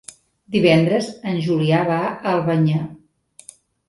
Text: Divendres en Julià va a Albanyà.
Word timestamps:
Divendres 0.53 1.09
en 1.31 1.37
Julià 1.47 1.81
va 1.89 1.97
a 2.05 2.15
Albanyà. 2.31 2.81